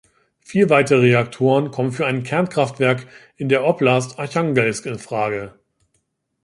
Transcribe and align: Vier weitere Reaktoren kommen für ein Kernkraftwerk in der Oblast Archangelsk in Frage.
Vier 0.39 0.71
weitere 0.71 0.97
Reaktoren 1.01 1.69
kommen 1.69 1.91
für 1.91 2.07
ein 2.07 2.23
Kernkraftwerk 2.23 3.05
in 3.35 3.49
der 3.49 3.63
Oblast 3.67 4.17
Archangelsk 4.17 4.87
in 4.87 4.97
Frage. 4.97 5.53